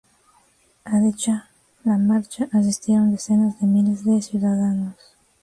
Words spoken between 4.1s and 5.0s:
ciudadanos.